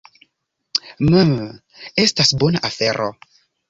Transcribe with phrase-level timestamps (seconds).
[1.11, 1.37] "Mmm,
[2.09, 3.17] estas bona afero."